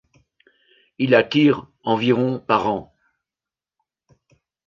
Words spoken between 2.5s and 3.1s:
an.